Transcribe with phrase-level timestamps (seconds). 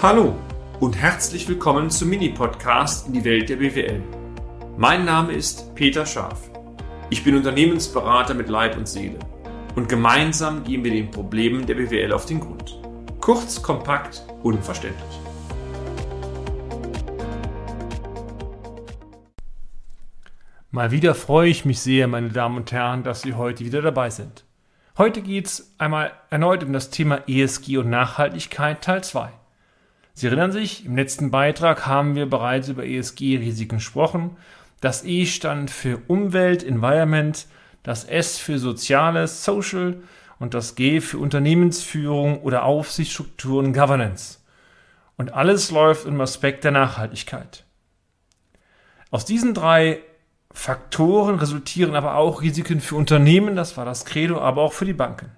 [0.00, 0.36] Hallo
[0.78, 4.00] und herzlich willkommen zum Mini-Podcast in die Welt der BWL.
[4.76, 6.52] Mein Name ist Peter Scharf.
[7.10, 9.18] Ich bin Unternehmensberater mit Leib und Seele
[9.74, 12.80] und gemeinsam gehen wir den Problemen der BWL auf den Grund.
[13.20, 15.20] Kurz, kompakt, unverständlich.
[20.70, 24.10] Mal wieder freue ich mich sehr, meine Damen und Herren, dass Sie heute wieder dabei
[24.10, 24.44] sind.
[24.96, 29.32] Heute geht es einmal erneut um das Thema ESG und Nachhaltigkeit Teil 2.
[30.18, 34.36] Sie erinnern sich, im letzten Beitrag haben wir bereits über ESG-Risiken gesprochen.
[34.80, 37.46] Das E stand für Umwelt, Environment,
[37.84, 40.02] das S für Soziales, Social
[40.40, 44.40] und das G für Unternehmensführung oder Aufsichtsstrukturen, Governance.
[45.16, 47.62] Und alles läuft im Aspekt der Nachhaltigkeit.
[49.12, 50.00] Aus diesen drei
[50.50, 54.94] Faktoren resultieren aber auch Risiken für Unternehmen, das war das Credo, aber auch für die
[54.94, 55.30] Banken.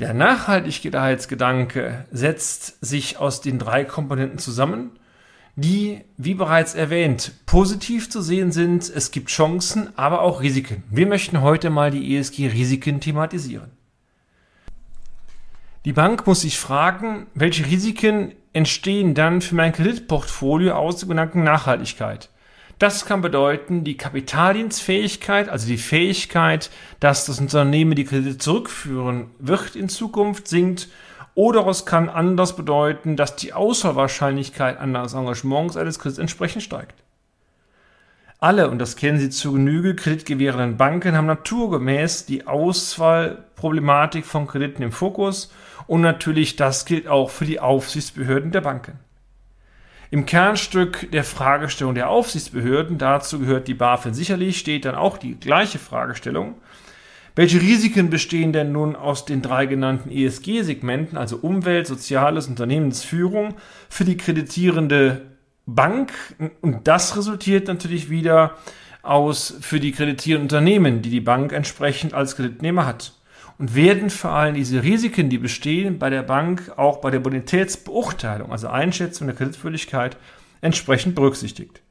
[0.00, 4.92] Der Nachhaltigkeitsgedanke setzt sich aus den drei Komponenten zusammen,
[5.56, 8.88] die, wie bereits erwähnt, positiv zu sehen sind.
[8.88, 10.84] Es gibt Chancen, aber auch Risiken.
[10.88, 13.72] Wir möchten heute mal die ESG-Risiken thematisieren.
[15.84, 21.44] Die Bank muss sich fragen, welche Risiken entstehen dann für mein Kreditportfolio aus der genannten
[21.44, 22.30] Nachhaltigkeit.
[22.80, 29.76] Das kann bedeuten, die Kapitaldienstfähigkeit, also die Fähigkeit, dass das Unternehmen die Kredite zurückführen wird
[29.76, 30.88] in Zukunft, sinkt.
[31.34, 36.94] Oder es kann anders bedeuten, dass die Auswahlwahrscheinlichkeit eines Engagements eines Kredits entsprechend steigt.
[38.38, 44.82] Alle, und das kennen Sie zu Genüge, kreditgewährenden Banken haben naturgemäß die Auswahlproblematik von Krediten
[44.82, 45.52] im Fokus
[45.86, 48.98] und natürlich das gilt auch für die Aufsichtsbehörden der Banken.
[50.12, 55.38] Im Kernstück der Fragestellung der Aufsichtsbehörden, dazu gehört die BaFin sicherlich, steht dann auch die
[55.38, 56.56] gleiche Fragestellung.
[57.36, 63.54] Welche Risiken bestehen denn nun aus den drei genannten ESG-Segmenten, also Umwelt, Soziales, Unternehmensführung,
[63.88, 65.22] für die kreditierende
[65.64, 66.12] Bank?
[66.60, 68.56] Und das resultiert natürlich wieder
[69.02, 73.12] aus für die kreditierenden Unternehmen, die die Bank entsprechend als Kreditnehmer hat
[73.60, 78.50] und werden vor allem diese Risiken, die bestehen, bei der Bank auch bei der Bonitätsbeurteilung,
[78.50, 80.16] also Einschätzung der Kreditwürdigkeit,
[80.62, 81.82] entsprechend berücksichtigt.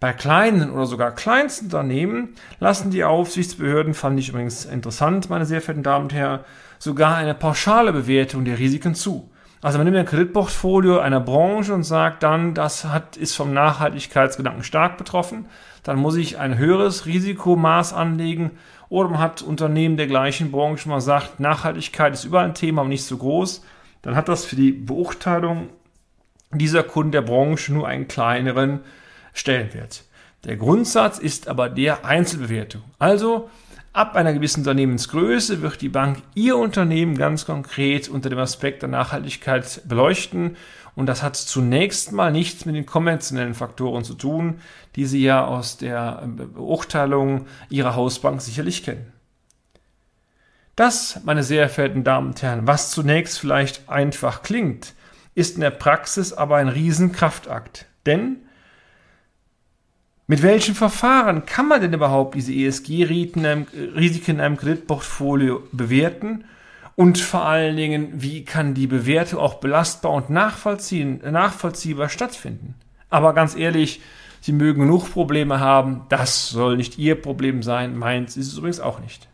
[0.00, 5.60] Bei kleinen oder sogar kleinsten Unternehmen lassen die Aufsichtsbehörden, fand ich übrigens interessant, meine sehr
[5.60, 6.40] verehrten Damen und Herren,
[6.78, 9.30] sogar eine pauschale Bewertung der Risiken zu.
[9.60, 14.64] Also man nimmt ein Kreditportfolio einer Branche und sagt dann, das hat, ist vom Nachhaltigkeitsgedanken
[14.64, 15.44] stark betroffen,
[15.82, 18.52] dann muss ich ein höheres Risikomaß anlegen
[18.92, 22.90] oder man hat Unternehmen der gleichen Branche mal sagt, Nachhaltigkeit ist überall ein Thema, aber
[22.90, 23.64] nicht so groß.
[24.02, 25.70] Dann hat das für die Beurteilung
[26.52, 28.80] dieser Kunden der Branche nur einen kleineren
[29.32, 30.04] Stellenwert.
[30.44, 32.82] Der Grundsatz ist aber der Einzelbewertung.
[32.98, 33.48] Also
[33.92, 38.88] ab einer gewissen Unternehmensgröße wird die Bank ihr Unternehmen ganz konkret unter dem Aspekt der
[38.88, 40.56] Nachhaltigkeit beleuchten
[40.94, 44.60] und das hat zunächst mal nichts mit den konventionellen Faktoren zu tun,
[44.96, 49.12] die Sie ja aus der Beurteilung Ihrer Hausbank sicherlich kennen.
[50.76, 54.94] Das, meine sehr verehrten Damen und Herren, was zunächst vielleicht einfach klingt,
[55.34, 57.86] ist in der Praxis aber ein Riesenkraftakt.
[58.06, 58.38] Denn
[60.32, 66.44] mit welchen Verfahren kann man denn überhaupt diese ESG-Risiken in einem Kreditportfolio bewerten
[66.96, 72.76] und vor allen Dingen, wie kann die Bewertung auch belastbar und nachvollziehbar stattfinden?
[73.10, 74.00] Aber ganz ehrlich,
[74.40, 78.80] Sie mögen genug Probleme haben, das soll nicht Ihr Problem sein, meins ist es übrigens
[78.80, 79.28] auch nicht.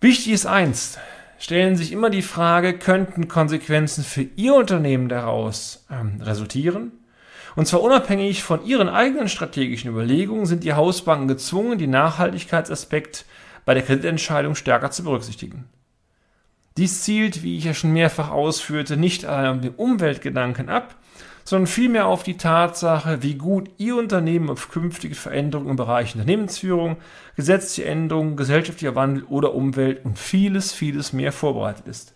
[0.00, 0.98] Wichtig ist eins,
[1.38, 6.92] stellen sich immer die Frage, könnten Konsequenzen für Ihr Unternehmen daraus ähm, resultieren?
[7.56, 13.24] Und zwar unabhängig von Ihren eigenen strategischen Überlegungen sind die Hausbanken gezwungen, die Nachhaltigkeitsaspekt
[13.64, 15.68] bei der Kreditentscheidung stärker zu berücksichtigen.
[16.76, 20.96] Dies zielt, wie ich ja schon mehrfach ausführte, nicht allein um den Umweltgedanken ab,
[21.44, 26.96] sondern vielmehr auf die Tatsache, wie gut Ihr Unternehmen auf künftige Veränderungen im Bereich Unternehmensführung,
[27.34, 32.14] gesetzliche Änderungen, gesellschaftlicher Wandel oder Umwelt und vieles, vieles mehr vorbereitet ist.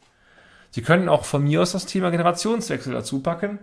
[0.71, 3.59] Sie können auch von mir aus das Thema Generationswechsel dazu packen,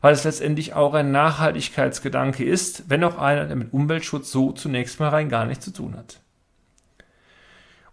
[0.00, 5.00] weil es letztendlich auch ein Nachhaltigkeitsgedanke ist, wenn auch einer, der mit Umweltschutz so zunächst
[5.00, 6.20] mal rein gar nichts zu tun hat.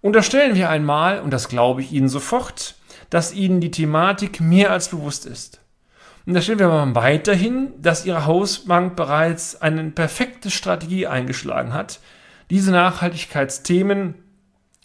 [0.02, 2.76] Unterstellen wir einmal, und das glaube ich Ihnen sofort,
[3.10, 5.60] dass Ihnen die Thematik mehr als bewusst ist.
[6.26, 12.00] Und da stellen wir mal weiterhin, dass Ihre Hausbank bereits eine perfekte Strategie eingeschlagen hat,
[12.50, 14.16] diese Nachhaltigkeitsthemen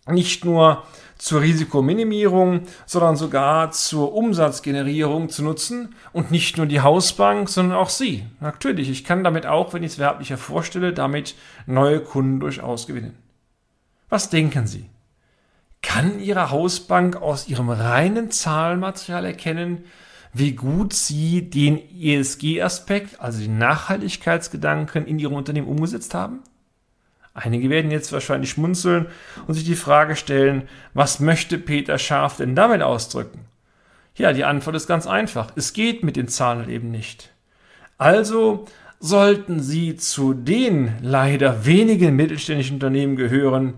[0.06, 0.84] nicht nur
[1.22, 7.90] zur Risikominimierung, sondern sogar zur Umsatzgenerierung zu nutzen und nicht nur die Hausbank, sondern auch
[7.90, 8.24] Sie.
[8.40, 11.36] Natürlich, ich kann damit auch, wenn ich es werblich hervorstelle, damit
[11.66, 13.16] neue Kunden durchaus gewinnen.
[14.08, 14.90] Was denken Sie?
[15.80, 19.84] Kann Ihre Hausbank aus Ihrem reinen Zahlenmaterial erkennen,
[20.32, 26.40] wie gut Sie den ESG-Aspekt, also den Nachhaltigkeitsgedanken in Ihrem Unternehmen umgesetzt haben?
[27.34, 29.06] Einige werden jetzt wahrscheinlich schmunzeln
[29.46, 33.46] und sich die Frage stellen, was möchte Peter Scharf denn damit ausdrücken?
[34.14, 35.52] Ja, die Antwort ist ganz einfach.
[35.56, 37.30] Es geht mit den Zahlen eben nicht.
[37.96, 38.66] Also
[39.00, 43.74] sollten Sie zu den leider wenigen mittelständischen Unternehmen gehören,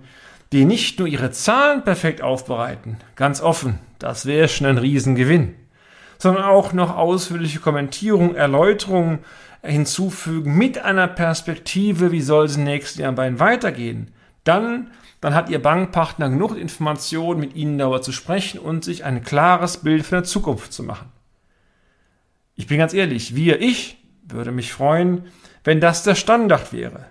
[0.52, 5.54] die nicht nur ihre Zahlen perfekt aufbereiten, ganz offen, das wäre schon ein Riesengewinn,
[6.18, 9.20] sondern auch noch ausführliche Kommentierungen, Erläuterungen
[9.62, 14.10] hinzufügen mit einer Perspektive, wie soll es in den nächsten Jahren bei Ihnen weitergehen.
[14.44, 14.90] Dann,
[15.20, 19.78] dann hat Ihr Bankpartner genug Informationen, mit Ihnen darüber zu sprechen und sich ein klares
[19.78, 21.10] Bild für die Zukunft zu machen.
[22.56, 25.24] Ich bin ganz ehrlich, wir, ich, würde mich freuen,
[25.64, 27.06] wenn das der Standard wäre.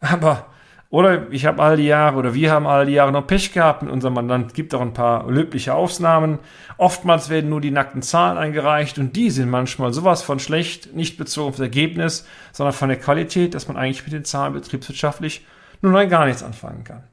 [0.00, 0.46] Aber
[0.92, 3.82] oder ich habe all die Jahre oder wir haben all die Jahre noch Pech gehabt
[3.82, 4.52] mit unserem Mandant.
[4.52, 6.38] Gibt auch ein paar löbliche Ausnahmen.
[6.76, 11.16] Oftmals werden nur die nackten Zahlen eingereicht und die sind manchmal sowas von schlecht, nicht
[11.16, 15.46] bezogen auf das Ergebnis, sondern von der Qualität, dass man eigentlich mit den Zahlen betriebswirtschaftlich
[15.80, 17.04] nur rein gar nichts anfangen kann.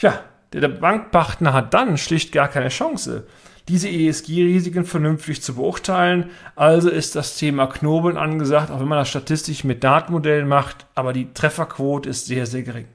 [0.00, 3.28] Ja, der Bankpartner hat dann schlicht gar keine Chance,
[3.68, 6.30] diese ESG-Risiken vernünftig zu beurteilen.
[6.54, 11.12] Also ist das Thema Knobeln angesagt, auch wenn man das statistisch mit Datenmodellen macht, aber
[11.12, 12.86] die Trefferquote ist sehr, sehr gering.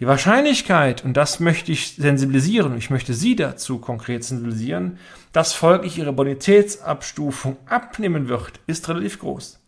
[0.00, 4.98] Die Wahrscheinlichkeit, und das möchte ich sensibilisieren, ich möchte Sie dazu konkret sensibilisieren,
[5.32, 9.60] dass folglich Ihre Bonitätsabstufung abnehmen wird, ist relativ groß.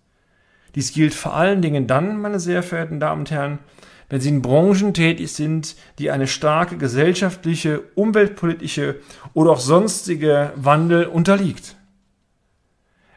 [0.75, 3.61] Dies gilt vor allen Dingen dann, meine sehr verehrten Damen und Herren,
[4.09, 8.97] wenn sie in Branchen tätig sind, die eine starke gesellschaftliche, umweltpolitische
[9.35, 11.77] oder auch sonstige Wandel unterliegt.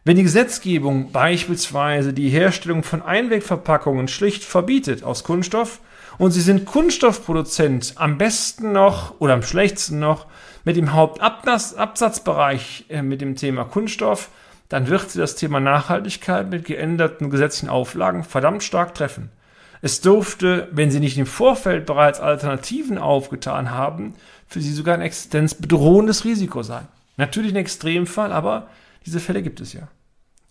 [0.04, 5.82] Wenn die Gesetzgebung beispielsweise die Herstellung von Einwegverpackungen schlicht verbietet aus Kunststoff
[6.18, 10.26] und Sie sind Kunststoffproduzent, am besten noch oder am schlechtesten noch
[10.64, 14.30] mit dem Hauptabsatzbereich äh, mit dem Thema Kunststoff,
[14.68, 19.30] dann wird Sie das Thema Nachhaltigkeit mit geänderten gesetzlichen Auflagen verdammt stark treffen.
[19.82, 24.16] Es durfte, wenn sie nicht im Vorfeld bereits Alternativen aufgetan haben,
[24.48, 26.88] für sie sogar ein existenzbedrohendes Risiko sein.
[27.18, 28.68] Natürlich ein Extremfall, aber
[29.06, 29.88] diese Fälle gibt es ja.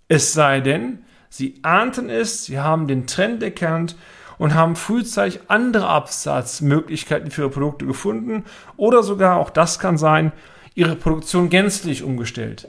[0.09, 3.97] Es sei denn, sie ahnten es, sie haben den Trend erkannt
[4.39, 8.45] und haben frühzeitig andere Absatzmöglichkeiten für ihre Produkte gefunden
[8.77, 10.33] oder sogar, auch das kann sein,
[10.75, 12.69] ihre Produktion gänzlich umgestellt.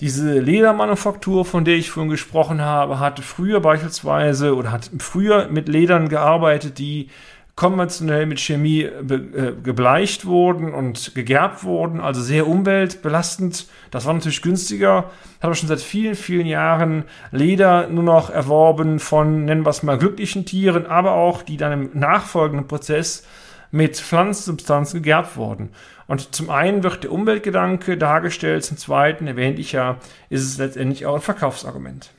[0.00, 5.68] Diese Ledermanufaktur, von der ich vorhin gesprochen habe, hatte früher beispielsweise oder hat früher mit
[5.68, 7.08] Ledern gearbeitet, die
[7.54, 13.66] konventionell mit Chemie äh, gebleicht wurden und gegerbt wurden, also sehr umweltbelastend.
[13.90, 14.96] Das war natürlich günstiger.
[14.96, 19.82] Hat aber schon seit vielen, vielen Jahren Leder nur noch erworben von, nennen wir es
[19.82, 23.26] mal, glücklichen Tieren, aber auch die dann im nachfolgenden Prozess
[23.70, 25.70] mit Pflanzensubstanzen gegerbt wurden.
[26.06, 29.98] Und zum einen wird der Umweltgedanke dargestellt, zum zweiten, erwähnte ich ja,
[30.30, 32.10] ist es letztendlich auch ein Verkaufsargument.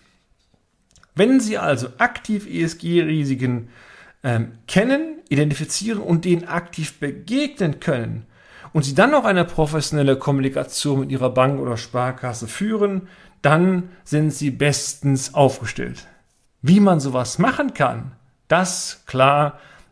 [1.16, 3.70] Wenn Sie also aktiv ESG-Risiken
[4.24, 8.26] ähm, kennen, identifizieren und denen aktiv begegnen können
[8.74, 13.08] und Sie dann noch eine professionelle Kommunikation mit Ihrer Bank oder Sparkasse führen,
[13.42, 16.08] dann sind Sie bestens aufgestellt.
[16.62, 18.12] Wie man sowas machen kann,
[18.48, 19.60] das klar,